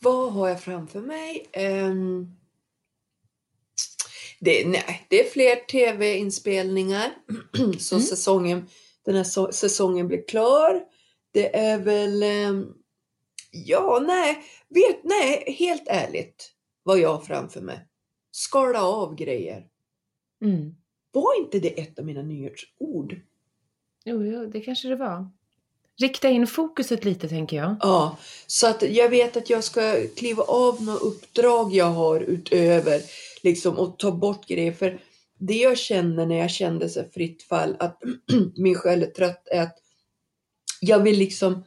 [0.00, 1.46] Vad har jag framför mig?
[1.56, 2.36] Um,
[4.44, 7.10] det, nej, det är fler tv-inspelningar.
[7.78, 8.06] så Mm.
[8.06, 8.66] säsongen,
[9.04, 10.82] den här säsongen blir klar.
[11.32, 12.22] Det är väl...
[12.22, 12.74] Um,
[13.50, 14.42] ja, nej.
[14.68, 16.52] Vet, nej, helt ärligt.
[16.82, 17.86] Vad jag har framför mig.
[18.30, 19.66] Skala av grejer.
[20.44, 20.74] Mm.
[21.12, 23.20] Var inte det ett av mina nyhetsord?
[24.04, 25.30] Jo, jo, det kanske det var.
[26.00, 27.76] Rikta in fokuset lite tänker jag.
[27.80, 33.00] Ja, så att jag vet att jag ska kliva av några uppdrag jag har utöver
[33.42, 34.72] liksom och ta bort grejer.
[34.72, 35.00] För
[35.38, 38.02] det jag känner när jag kände så fritt fall att
[38.56, 39.78] min själ är trött är att
[40.80, 41.64] jag vill liksom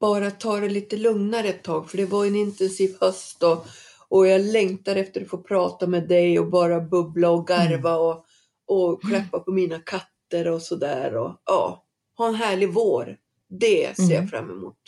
[0.00, 1.90] bara ta det lite lugnare ett tag.
[1.90, 3.66] För det var en intensiv höst och,
[4.08, 8.24] och jag längtar efter att få prata med dig och bara bubbla och garva och,
[8.66, 11.16] och klappa på mina katter och sådär.
[11.16, 11.84] Och ja,
[12.16, 13.16] ha en härlig vår.
[13.48, 14.14] Det ser Mm.
[14.14, 14.78] jag fram emot.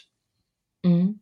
[0.85, 1.19] Mm.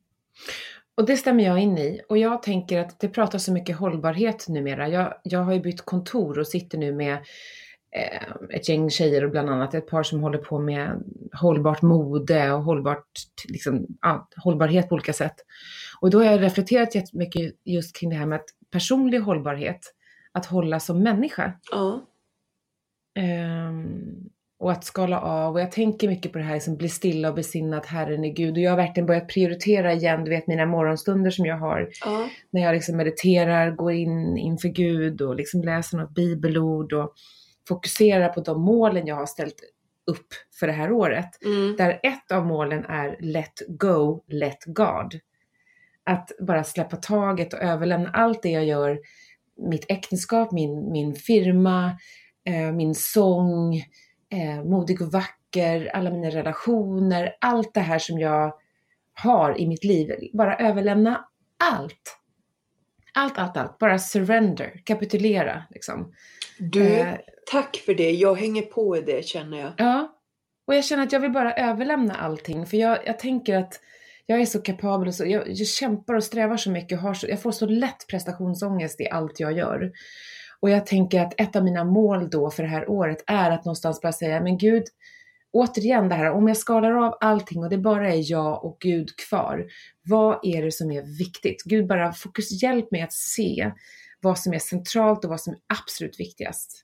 [0.96, 2.00] Och det stämmer jag in i.
[2.08, 4.88] Och jag tänker att det pratas så mycket hållbarhet numera.
[4.88, 7.14] Jag, jag har ju bytt kontor och sitter nu med
[7.90, 12.52] eh, ett gäng tjejer och bland annat ett par som håller på med hållbart mode
[12.52, 13.10] och hållbart,
[13.48, 15.34] liksom, ja, hållbarhet på olika sätt.
[16.00, 19.80] Och då har jag reflekterat jättemycket just kring det här med att personlig hållbarhet,
[20.32, 21.52] att hålla som människa.
[21.70, 22.06] Ja.
[23.14, 25.54] Ehm, och att skala av.
[25.54, 28.32] Och jag tänker mycket på det här, liksom, bli stilla och besinna att Herren är
[28.32, 28.52] Gud.
[28.52, 31.88] Och jag har verkligen börjat prioritera igen, du vet mina morgonstunder som jag har.
[32.04, 32.28] Ja.
[32.50, 37.12] När jag liksom mediterar, går in inför Gud och liksom läser något bibelord och
[37.68, 39.60] fokuserar på de målen jag har ställt
[40.06, 40.28] upp
[40.60, 41.44] för det här året.
[41.44, 41.76] Mm.
[41.76, 45.20] Där ett av målen är Let go, let God.
[46.04, 48.98] Att bara släppa taget och överlämna allt det jag gör,
[49.70, 51.98] mitt äktenskap, min, min firma,
[52.44, 53.82] eh, min sång,
[54.32, 58.54] eh, modig och vacker, alla mina relationer, allt det här som jag
[59.14, 60.30] har i mitt liv.
[60.32, 61.24] Bara överlämna
[61.72, 62.18] allt.
[63.14, 63.78] Allt, allt, allt.
[63.78, 66.12] Bara surrender, kapitulera liksom.
[66.58, 67.14] Du, Eh,
[67.50, 68.10] tack för det.
[68.10, 69.72] Jag hänger på i det känner jag.
[69.76, 70.12] Ja,
[70.66, 72.66] och jag känner att jag vill bara överlämna allting.
[72.66, 73.80] För jag, jag tänker att
[74.26, 76.98] jag är så kapabel och så, jag, jag kämpar och strävar så mycket.
[76.98, 79.92] och Har så, jag får så lätt prestationsångest i allt jag gör.
[80.60, 83.64] Och jag tänker att ett av mina mål då för det här året är att
[83.64, 84.84] någonstans bara säga, men Gud,
[85.52, 89.16] återigen det här, om jag skalar av allting och det bara är jag och Gud
[89.16, 89.66] kvar,
[90.02, 91.62] vad är det som är viktigt?
[91.64, 93.72] Gud, bara fokus, hjälp mig att se
[94.20, 96.82] vad som är centralt och vad som är absolut viktigast.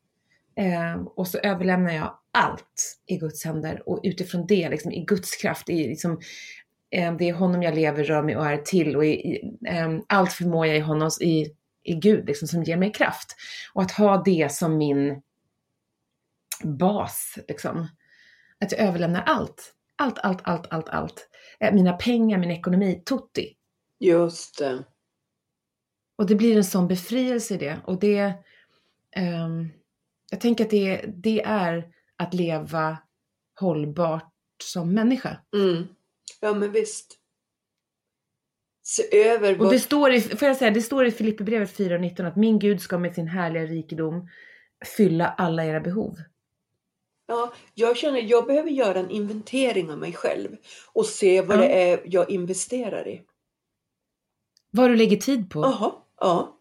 [0.56, 5.36] Eh, och så överlämnar jag allt i Guds händer och utifrån det, liksom, i Guds
[5.36, 6.20] kraft, i, liksom,
[6.90, 9.98] eh, det är honom jag lever, rör mig och är till och i, i, eh,
[10.06, 11.46] allt förmår jag i honom, i,
[11.82, 13.36] i Gud liksom, som ger mig kraft.
[13.72, 15.22] Och att ha det som min
[16.64, 17.88] bas, liksom.
[18.60, 19.74] Att jag överlämnar allt.
[19.96, 21.28] Allt, allt, allt, allt, allt.
[21.60, 23.56] Eh, mina pengar, min ekonomi, tutti.
[24.00, 24.84] Just det.
[26.18, 27.80] Och det blir en sån befrielse i det.
[27.84, 28.32] Och det,
[29.16, 29.68] ehm,
[30.30, 32.98] jag tänker att det, det är att leva
[33.60, 34.32] hållbart
[34.64, 35.40] som människa.
[35.56, 35.86] Mm.
[36.40, 37.18] Ja men visst.
[38.82, 39.72] Se över Och vad...
[39.72, 42.98] det står i, får jag säga, det står i Filipperbrevet 4.19 att min Gud ska
[42.98, 44.28] med sin härliga rikedom
[44.96, 46.16] fylla alla era behov.
[47.26, 50.56] Ja, jag känner jag behöver göra en inventering av mig själv
[50.92, 51.60] och se vad Ja.
[51.60, 53.22] det är jag investerar i.
[54.70, 55.60] Vad du lägger tid på.
[55.60, 56.58] Jaha, ja.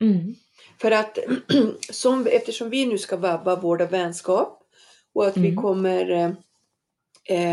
[0.00, 0.34] Mm.
[0.80, 1.18] För att
[1.90, 4.62] som, eftersom vi nu ska vabba vårda vänskap
[5.12, 5.62] och att vi Mm.
[5.62, 6.30] kommer eh,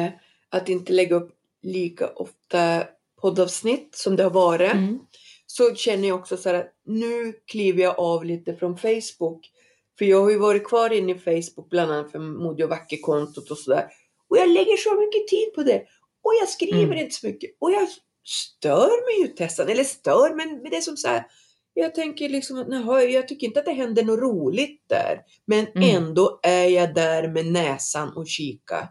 [0.06, 0.12] eh,
[0.50, 2.84] att inte lägga upp lika ofta
[3.30, 4.74] poddavsnitt som det har varit.
[4.74, 5.00] Mm.
[5.46, 9.52] Så känner jag också så här att nu kliver jag av lite från Facebook.
[9.98, 13.52] För jag har ju varit kvar inne i Facebook bland annat för Modig och vacker-kontot
[13.52, 13.88] och sådär.
[14.30, 15.82] Och jag lägger så mycket tid på det.
[16.24, 16.98] Och jag skriver Mm.
[16.98, 17.52] inte så mycket.
[17.60, 17.88] Och jag
[18.24, 19.70] stör mig ju Tessan.
[19.70, 21.26] Eller stör, men men det är som så här.
[21.74, 25.22] Jag tänker liksom att jag tycker inte att det händer något roligt där.
[25.46, 25.96] Men Mm.
[25.96, 28.90] ändå är jag där med näsan och kika.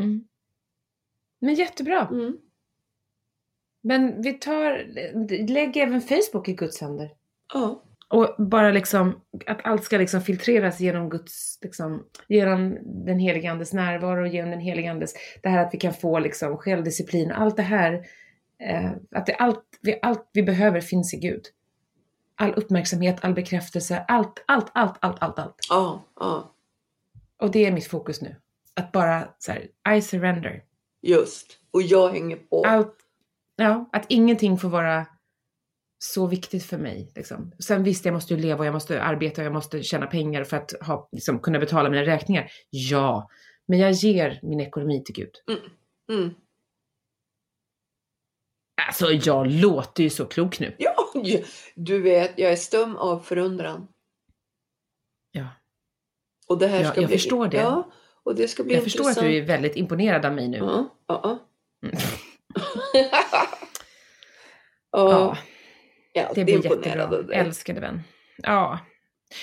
[0.00, 0.24] Mm.
[1.40, 2.08] Men jättebra.
[2.12, 2.36] Mm.
[3.86, 4.84] Men vi tar,
[5.48, 7.10] lägg även Facebook i Guds händer.
[7.54, 7.82] Ja.
[8.08, 13.72] Och bara liksom, att allt ska liksom filtreras genom Guds, liksom, genom den helige Andes
[13.72, 17.62] närvaro, genom den helige Andes, det här att vi kan få liksom självdisciplin, allt det
[17.62, 18.06] här,
[18.58, 21.42] eh, att det, allt, vi, allt vi behöver finns i Gud.
[22.36, 25.56] All uppmärksamhet, all bekräftelse, allt, allt, allt, allt, allt, allt.
[25.68, 26.54] Ja, ja.
[27.40, 28.36] Och det är mitt fokus nu.
[28.74, 30.62] Att bara så här, I surrender.
[31.02, 31.58] Just.
[31.70, 32.64] Och jag hänger på.
[32.66, 32.96] Allt,
[33.56, 35.06] ja, att ingenting får vara
[35.98, 37.12] så viktigt för mig.
[37.14, 37.52] Liksom.
[37.58, 40.44] Sen visst, jag måste ju leva och jag måste arbeta och jag måste tjäna pengar
[40.44, 42.50] för att ha, liksom, kunna betala mina räkningar.
[42.70, 43.28] Ja,
[43.68, 45.30] men jag ger min ekonomi till Gud.
[46.12, 46.34] Mm.
[48.88, 50.74] Alltså jag låter ju så klok nu.
[50.78, 50.94] Ja,
[51.74, 53.88] du vet, jag är stum av förundran.
[55.30, 55.48] Ja.
[56.48, 57.18] Och det här Ja, ska jag bli...
[57.18, 57.56] förstår det.
[57.56, 57.90] Ja,
[58.22, 59.26] och det ska bli Jag förstår intressant.
[59.26, 60.56] att du är väldigt imponerad av mig nu.
[60.56, 61.38] Ja, ja, ja.
[61.88, 61.96] Mm.
[64.90, 65.36] Ja.
[66.34, 67.34] Det blir jättebra.
[67.34, 68.02] Älskade vän.
[68.36, 68.78] Ja.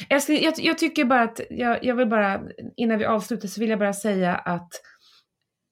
[0.09, 2.41] Älskling, jag, jag tycker bara att, jag, jag vill bara,
[2.75, 4.69] innan vi avslutar så vill jag bara säga att,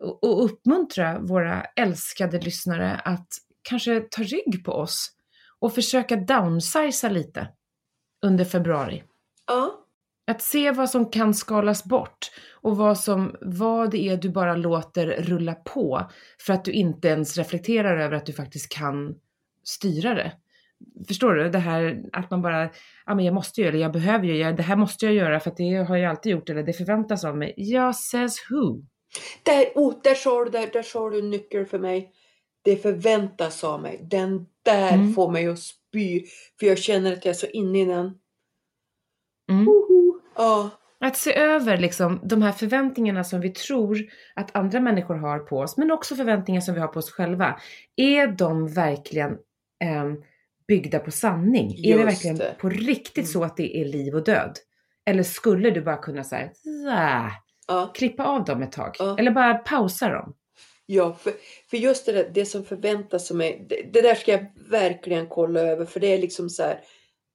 [0.03, 3.27] och, och uppmuntra våra älskade lyssnare att
[3.69, 5.11] kanske ta rygg på oss
[5.59, 7.47] och försöka downsiza lite
[8.25, 9.03] under februari.
[9.47, 9.80] Ja,
[10.31, 14.55] Att se vad som kan skalas bort och vad, som, vad det är du bara
[14.55, 16.09] låter rulla på
[16.45, 19.15] för att du inte ens reflekterar över att du faktiskt kan
[19.63, 20.31] styra det.
[21.07, 21.49] Förstår du?
[21.49, 22.69] Det här att man bara,
[23.05, 25.39] ja men jag måste göra det, jag behöver ju göra det, här måste jag göra
[25.39, 27.53] för att det har jag alltid gjort eller det förväntas av mig.
[27.57, 28.81] Ja, says who?
[29.43, 32.11] där, oh, där sa du, där, där sa du en nyckel för mig.
[32.63, 34.07] Det förväntas av mig.
[34.11, 35.13] Den där Mm.
[35.13, 36.25] får mig att spy.
[36.59, 38.11] För jag känner att jag är så inne i den.
[39.49, 39.67] Mm.
[39.67, 39.90] Hoho.
[40.35, 43.97] Ja, Att se över liksom de här förväntningarna som vi tror
[44.35, 47.59] att andra människor har på oss, men också förväntningar som vi har på oss själva.
[47.95, 49.37] Är de verkligen
[49.83, 50.15] ehm,
[50.67, 51.71] byggda på sanning?
[51.71, 52.55] är det Just verkligen det.
[52.59, 53.27] på riktigt Mm.
[53.27, 54.57] så att det är liv och död?
[55.05, 56.51] Eller skulle du bara kunna så här,
[57.67, 57.91] ja.
[57.93, 58.95] klippa av dem ett tag?
[58.99, 59.17] Ja.
[59.19, 60.33] Eller bara pausa dem?
[60.85, 61.33] Ja, för,
[61.69, 65.27] för just det där, det som förväntas av mig, det, det där ska jag verkligen
[65.27, 65.85] kolla över.
[65.85, 66.79] För det är liksom så här,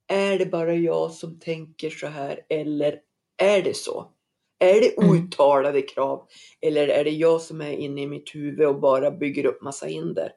[0.08, 2.98] är det bara jag som tänker så här eller
[3.42, 4.10] är det så?
[4.58, 5.10] Är det Mm.
[5.10, 6.26] outtalade krav?
[6.60, 9.86] Eller är det jag som är inne i mitt huvud och bara bygger upp massa
[9.86, 10.32] hinder?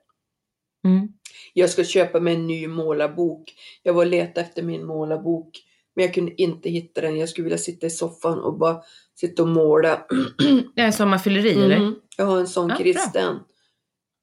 [0.87, 1.07] Mm.
[1.53, 3.53] Jag ska köpa mig en ny målarbok.
[3.83, 5.49] Jag var och letade efter min målarbok.
[5.95, 7.17] Men jag kunde inte hitta den.
[7.19, 8.81] Jag skulle vilja sitta i soffan och bara
[9.15, 10.05] sitta och måla.
[10.75, 11.79] Det är sommarfylleri eller?
[11.79, 11.95] Mhm.
[12.17, 12.83] Jag har en sån Ja, bra.
[12.83, 13.39] kristen.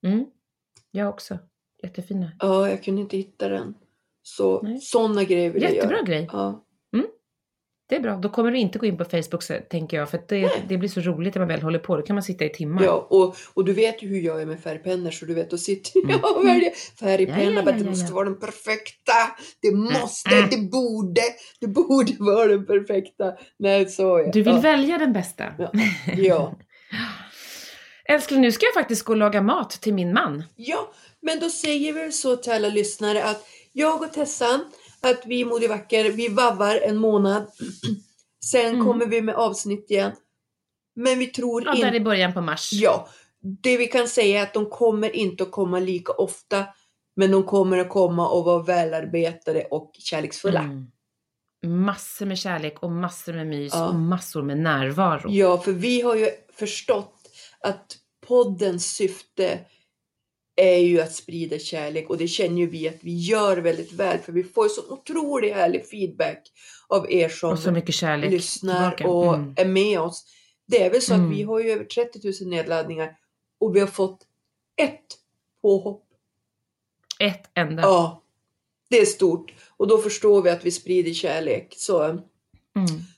[0.06, 0.24] Mm.
[0.90, 1.38] Jag också.
[1.82, 2.32] Jättefina.
[2.38, 3.74] Ja, jag kunde inte hitta den.
[4.28, 4.80] Så Nej.
[4.80, 6.06] sådana grejer vill jag Jättebra göra.
[6.06, 6.28] grej.
[6.32, 6.62] Ja.
[7.88, 8.16] Det är bra.
[8.16, 10.10] Då kommer du inte gå in på Facebook så, tänker jag.
[10.10, 11.96] För det, det blir så roligt när man väl håller på.
[11.96, 12.82] Då kan man sitta i timmar.
[12.84, 15.58] ja och, och du vet ju hur jag är med färgpennor så du vet, då
[15.58, 16.10] sitter Mm.
[16.22, 17.42] jag och väljer färgpenna.
[17.42, 18.14] Ja, ja, bara, ja, det ja, måste ja.
[18.14, 19.12] vara den perfekta.
[19.62, 20.50] Det måste, Mm.
[20.50, 21.20] det borde,
[21.60, 23.32] det borde vara den perfekta.
[23.58, 24.32] Nej, så är jag.
[24.32, 24.60] Du vill ja.
[24.60, 25.44] välja den bästa.
[25.58, 25.70] Ja.
[26.16, 26.58] Ja.
[28.08, 30.44] Älskling, nu ska jag faktiskt gå och laga mat till min man.
[30.56, 33.46] ja, men då säger vi så till alla lyssnare att
[33.78, 34.60] jag och Tessan,
[35.00, 37.46] att vi Modig Vacker, vi vabbar en månad.
[38.44, 38.86] Sen Mm.
[38.86, 40.12] kommer vi med avsnitt igen.
[40.94, 42.70] Men vi tror Ja, inte där i början på mars.
[42.72, 43.08] Ja,
[43.62, 46.64] det vi kan säga är att de kommer inte att komma lika ofta.
[47.16, 50.60] Men de kommer att komma och vara välarbetade och kärleksfulla.
[50.60, 50.86] Mm.
[51.66, 53.88] Massor med kärlek och massor med mys Ja.
[53.88, 55.30] och massor med närvaro.
[55.30, 57.14] Ja, för vi har ju förstått
[57.60, 59.58] att poddens syfte
[60.56, 64.18] är ju att sprida kärlek och det känner ju vi att vi gör väldigt väl
[64.18, 66.42] för vi får så otroligt härlig feedback
[66.88, 67.74] av er som
[68.30, 69.08] lyssnar tillbaka.
[69.08, 69.54] och Mm.
[69.56, 70.24] är med oss.
[70.66, 71.26] Det är väl så Mm.
[71.26, 73.16] att vi har ju över 30 000 nedladdningar
[73.60, 74.22] och vi har fått
[74.76, 75.04] ett
[75.62, 76.02] påhopp
[77.20, 77.82] Ett enda.
[77.82, 78.22] Ja,
[78.90, 79.52] det är stort.
[79.76, 81.74] Och då förstår vi att vi sprider kärlek.
[81.76, 82.20] Så Mm.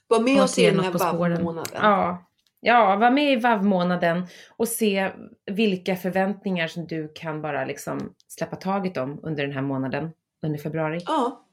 [0.07, 1.71] var med Och oss i den här vav-månaden.
[1.73, 2.25] Ja.
[2.59, 5.11] Ja, var med i VAV-månaden och se
[5.51, 10.09] vilka förväntningar som du kan bara liksom släppa taget om under den här månaden,
[10.43, 10.99] under februari.
[11.05, 11.45] Ja,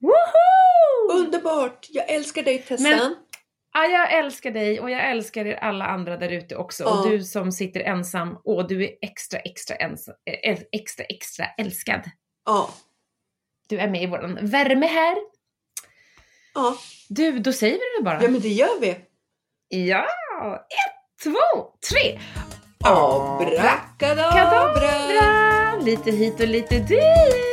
[0.00, 1.20] Woho!
[1.20, 1.86] underbart.
[1.90, 2.90] Jag älskar dig Tessan.
[2.90, 3.16] Men-
[3.74, 6.84] Ja, jag älskar dig och jag älskar er alla andra där ute också.
[6.84, 7.00] Ja.
[7.04, 12.00] Och du som sitter ensam, och du är extra, extra, ensam, eh, extra, extra älskad.
[12.46, 12.70] Ja,
[13.68, 15.16] Du är med i våran värme här.
[16.54, 16.76] ja.
[17.08, 18.22] Du, då säger vi det bara.
[18.22, 18.96] ja, men det gör vi.
[19.74, 20.04] Ja!
[20.54, 22.18] Ett, två, tre!
[22.84, 24.32] Abrakadabra!
[24.32, 25.76] Kadabra!
[25.82, 27.51] Lite hit och lite dit!